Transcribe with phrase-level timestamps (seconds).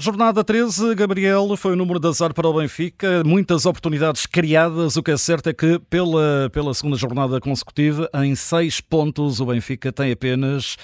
[0.00, 4.96] Jornada 13, Gabriel, foi o número de azar para o Benfica, muitas oportunidades criadas.
[4.96, 9.46] O que é certo é que, pela, pela segunda jornada consecutiva, em seis pontos, o
[9.46, 10.78] Benfica tem apenas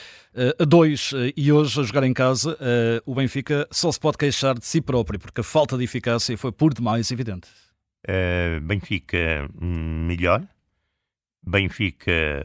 [0.61, 1.13] uh, dois.
[1.13, 4.67] Uh, e hoje, a jogar em casa, uh, o Benfica só se pode queixar de
[4.67, 7.49] si próprio, porque a falta de eficácia foi por demais evidente.
[8.63, 10.47] Benfica melhor,
[11.43, 12.45] Benfica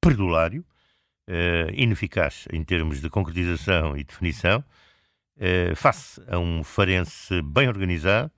[0.00, 0.64] perdulário,
[1.72, 4.62] ineficaz em termos de concretização e definição
[5.76, 8.30] face a um Farense bem organizado,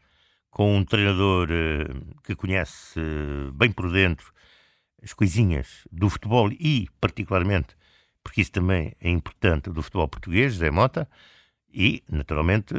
[0.57, 1.85] com um treinador eh,
[2.25, 4.33] que conhece eh, bem por dentro
[5.03, 7.77] as coisinhas do futebol e, particularmente,
[8.25, 11.07] porque isso também é importante, do futebol português, Zé Mota,
[11.71, 12.73] e, naturalmente,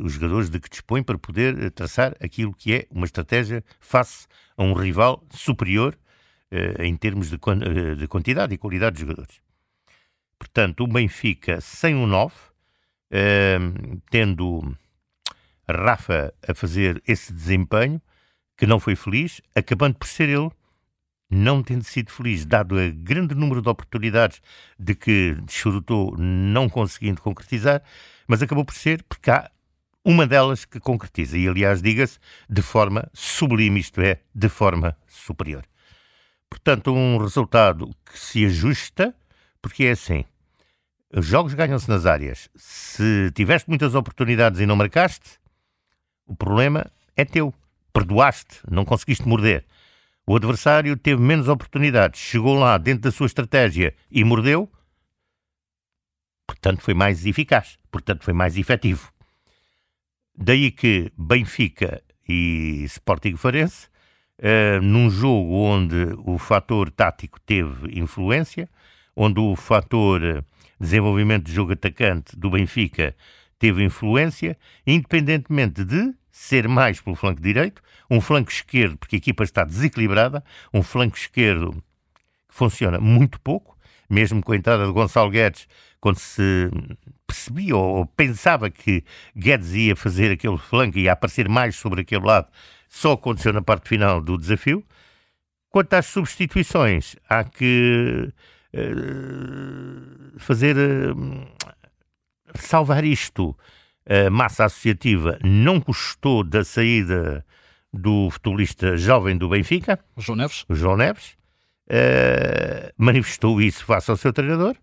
[0.00, 4.62] os jogadores de que dispõem para poder traçar aquilo que é uma estratégia face a
[4.62, 5.98] um rival superior
[6.80, 7.36] em termos de,
[7.98, 9.42] de quantidade e qualidade de jogadores.
[10.38, 12.38] Portanto, o Benfica sem um 9, uh,
[14.10, 14.76] tendo
[15.68, 18.00] Rafa a fazer esse desempenho,
[18.56, 20.50] que não foi feliz, acabando por ser ele
[21.30, 24.40] não tendo sido feliz, dado o grande número de oportunidades
[24.78, 27.82] de que desfrutou não conseguindo concretizar,
[28.26, 29.50] mas acabou por ser porque há
[30.04, 35.64] uma delas que concretiza, e aliás, diga-se, de forma sublime, isto é, de forma superior.
[36.48, 39.14] Portanto, um resultado que se ajusta,
[39.60, 40.24] porque é assim.
[41.14, 42.50] Os jogos ganham-se nas áreas.
[42.54, 45.38] Se tiveste muitas oportunidades e não marcaste,
[46.26, 47.54] o problema é teu.
[47.92, 49.64] Perdoaste, não conseguiste morder.
[50.26, 54.70] O adversário teve menos oportunidades, chegou lá dentro da sua estratégia e mordeu,
[56.46, 59.10] portanto foi mais eficaz, portanto foi mais efetivo.
[60.36, 63.88] Daí que Benfica e Sporting Farense,
[64.38, 68.68] uh, num jogo onde o fator tático teve influência,
[69.16, 70.44] onde o fator
[70.78, 73.14] desenvolvimento de jogo atacante do Benfica
[73.58, 79.42] teve influência, independentemente de ser mais pelo flanco direito, um flanco esquerdo, porque a equipa
[79.42, 80.42] está desequilibrada,
[80.72, 81.72] um flanco esquerdo
[82.48, 83.76] que funciona muito pouco,
[84.08, 85.66] mesmo com a entrada de Gonçalo Guedes,
[86.00, 86.70] quando se
[87.26, 89.04] percebia ou pensava que
[89.36, 92.48] Guedes ia fazer aquele flanco e ia aparecer mais sobre aquele lado,
[92.88, 94.84] só aconteceu na parte final do desafio.
[95.68, 98.32] Quanto às substituições, há que
[98.74, 101.46] uh, fazer uh,
[102.54, 103.56] salvar isto.
[104.06, 107.44] A massa associativa não custou da saída
[107.92, 111.36] do futebolista jovem do Benfica, o João Neves, o João Neves
[111.90, 114.76] uh, manifestou isso face ao seu treinador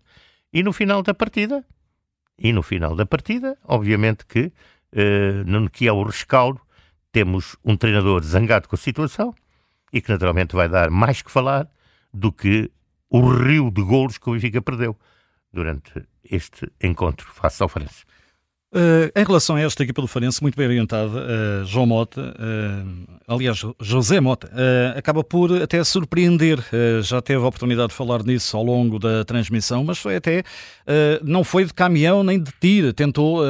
[0.52, 1.64] e no final da partida,
[2.38, 4.52] e no final da partida, obviamente que
[5.44, 6.60] no que é o rescaldo,
[7.12, 9.34] temos um treinador zangado com a situação
[9.92, 11.68] e que naturalmente vai dar mais que falar
[12.12, 12.70] do que
[13.10, 14.96] o rio de golos que o Benfica perdeu
[15.52, 18.04] durante este encontro face ao Farense.
[18.74, 23.22] Uh, em relação a esta equipa do Farense, muito bem orientada, uh, João Mota, uh,
[23.26, 24.50] aliás, José Mota,
[24.96, 26.58] acaba por até surpreender.
[27.02, 30.42] já teve a oportunidade de falar nisso ao longo da transmissão, mas foi até,
[31.22, 33.42] não foi de caminhão nem de tiro, tentou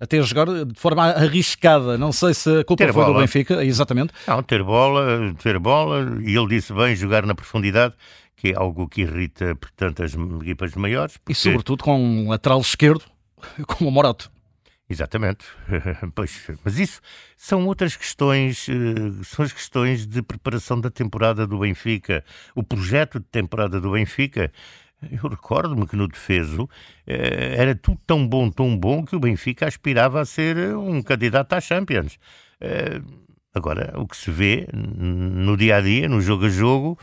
[0.00, 1.96] até jogar de forma arriscada.
[1.96, 3.14] Não sei se a culpa ter foi bola.
[3.14, 4.12] do Benfica, exatamente.
[4.26, 7.94] Não, ter bola, ter bola, e ele disse bem, jogar na profundidade
[8.44, 10.12] que é algo que irrita, portanto, as
[10.42, 11.16] equipas maiores.
[11.16, 11.32] Porque...
[11.32, 13.02] E sobretudo com um lateral esquerdo
[13.66, 14.30] como o Morato.
[14.88, 15.46] Exatamente.
[16.14, 17.00] pois, mas isso
[17.38, 22.22] são outras questões, eh, são as questões de preparação da temporada do Benfica,
[22.54, 24.52] o projeto de temporada do Benfica.
[25.10, 26.68] Eu recordo-me que no defeso
[27.06, 31.54] eh, era tudo tão bom, tão bom, que o Benfica aspirava a ser um candidato
[31.54, 32.18] à Champions.
[32.60, 33.00] Eh,
[33.54, 36.98] agora, o que se vê no dia a dia, no jogo a jogo,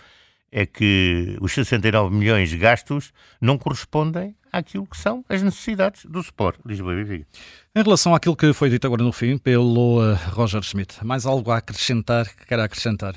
[0.52, 6.60] é que os 69 milhões gastos não correspondem àquilo que são as necessidades do Sport
[6.66, 7.28] Lisboa e Benfica.
[7.74, 11.52] Em relação àquilo que foi dito agora no fim pelo uh, Roger Schmidt, mais algo
[11.52, 13.16] a acrescentar que quer acrescentar?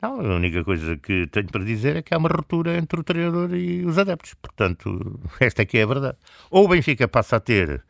[0.00, 3.04] Não, a única coisa que tenho para dizer é que há uma ruptura entre o
[3.04, 4.34] treinador e os adeptos.
[4.34, 6.18] Portanto, esta é que é a verdade.
[6.50, 7.84] Ou o Benfica passa a ter,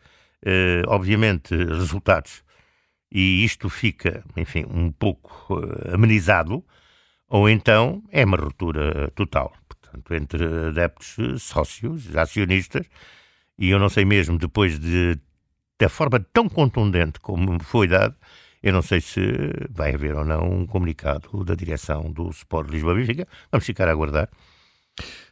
[0.45, 2.43] uh, obviamente, resultados
[3.11, 6.65] e isto fica, enfim, um pouco uh, amenizado,
[7.33, 12.87] ou então é uma ruptura total, portanto, entre adeptos, sócios, acionistas,
[13.59, 15.19] e eu não sei mesmo, depois de
[15.81, 18.15] da forma tão contundente como foi dado,
[18.63, 19.21] eu não sei se
[19.71, 23.27] vai haver ou não um comunicado da direção do Sport Lisboa Benfica.
[23.51, 24.29] Vamos ficar a aguardar.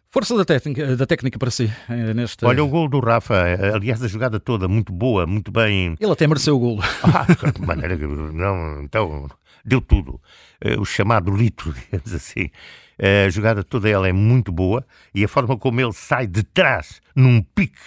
[0.08, 2.44] Força da técnica, da técnica para si, eh, neste...
[2.44, 5.94] Olha, o gol do Rafa, eh, aliás, a jogada toda muito boa, muito bem...
[6.00, 6.80] Ele até mereceu o gol.
[7.04, 8.04] Ah, de maneira que...
[8.06, 9.28] Não, então,
[9.64, 10.20] deu tudo.
[10.64, 12.50] Uh, o chamado litro, digamos assim.
[12.98, 16.42] Uh, a jogada toda ela é muito boa e a forma como ele sai de
[16.42, 17.78] trás, num pique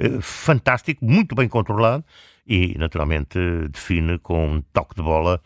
[0.00, 2.04] uh, fantástico, muito bem controlado,
[2.46, 3.38] e, naturalmente,
[3.70, 5.40] define com um toque de bola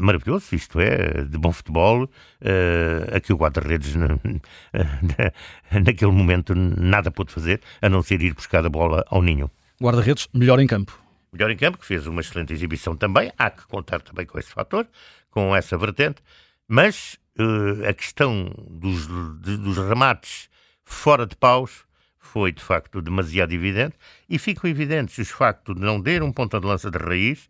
[0.00, 3.94] maravilhoso, isto é, de bom futebol, uh, a que o guarda-redes
[5.72, 9.50] naquele momento nada pôde fazer, a não ser ir buscar a bola ao ninho.
[9.80, 11.00] Guarda-redes, melhor em campo.
[11.32, 14.50] Melhor em campo, que fez uma excelente exibição também, há que contar também com esse
[14.50, 14.86] fator,
[15.30, 16.22] com essa vertente,
[16.66, 19.06] mas uh, a questão dos,
[19.40, 20.48] de, dos remates
[20.84, 21.84] fora de paus
[22.18, 23.96] foi de facto demasiado evidente
[24.28, 27.48] e ficam evidentes os factos de não ter um ponta de lança de raiz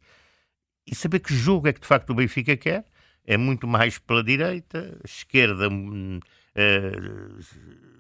[0.87, 2.85] e saber que jogo é que de facto o Benfica quer.
[3.27, 6.21] É muito mais pela direita, esquerda uh,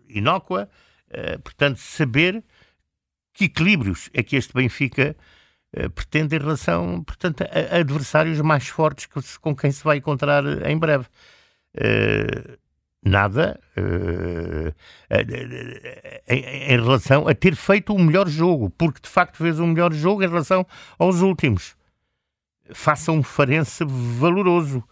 [0.09, 0.69] inócua,
[1.09, 2.43] uh, portanto, saber
[3.33, 5.40] que equilíbrios é que este Benfica uh,
[5.95, 10.79] pretende em relação, portanto, a, adversários mais fortes que, com quem se vai encontrar em
[10.79, 11.07] breve.
[11.77, 12.59] Uh,
[13.03, 13.59] nada
[16.29, 19.93] em, em, relação a ter feito o melhor jogo, porque de facto fez o melhor
[19.93, 20.67] jogo em relação
[20.99, 21.75] aos últimos.
[22.73, 24.85] Faça um Farense valoroso,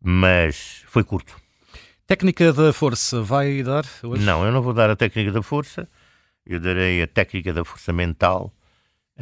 [0.00, 1.36] mas foi curto.
[2.06, 4.24] Técnica da força vai dar hoje?
[4.24, 5.88] Não, eu não vou dar a técnica da força,
[6.44, 8.52] eu darei a técnica da força mental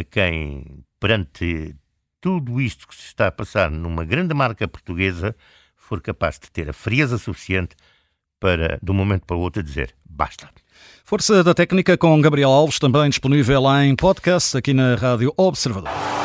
[0.01, 1.75] a quem, perante
[2.21, 5.35] tudo isto que se está a passar numa grande marca portuguesa,
[5.77, 7.77] for capaz de ter a frieza suficiente
[8.39, 10.49] para, de um momento para o outro, dizer basta.
[11.05, 16.20] Força da Técnica com Gabriel Alves, também disponível em podcast aqui na Rádio Observador.